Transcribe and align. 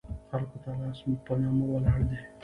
خلکو 0.29 0.57
ته 0.63 0.69
لاس 0.79 0.99
په 1.25 1.33
نامه 1.41 1.65
ولاړ 1.67 1.99
دي. 2.09 2.19